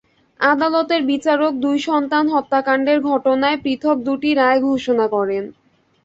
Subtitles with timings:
[0.39, 5.43] আদালতের বিচারক দুই সন্তান হত্যাকাণ্ডের ঘটনায় পৃথক দুটি রায় ঘোষণা করেন।